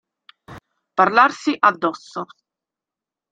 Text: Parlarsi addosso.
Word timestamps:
Parlarsi 0.99 1.53
addosso. 1.69 2.25